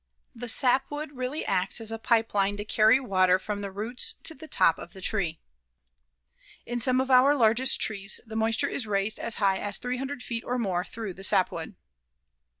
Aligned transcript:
The 0.33 0.49
sapwood 0.49 1.11
really 1.11 1.45
acts 1.45 1.79
as 1.79 1.91
a 1.91 1.99
pipe 1.99 2.33
line 2.33 2.57
to 2.57 2.65
carry 2.65 2.99
water 2.99 3.37
from 3.37 3.61
the 3.61 3.71
roots 3.71 4.13
to 4.23 4.33
the 4.33 4.47
top 4.47 4.79
of 4.79 4.93
the 4.93 4.99
tree. 4.99 5.39
In 6.65 6.81
some 6.81 6.99
of 6.99 7.11
our 7.11 7.35
largest 7.35 7.79
trees 7.79 8.19
the 8.25 8.35
moisture 8.35 8.67
is 8.67 8.87
raised 8.87 9.19
as 9.19 9.35
high 9.35 9.59
as 9.59 9.77
300 9.77 10.23
feet 10.23 10.43
or 10.43 10.57
more 10.57 10.83
through 10.83 11.13
the 11.13 11.23
sapwood. 11.23 11.75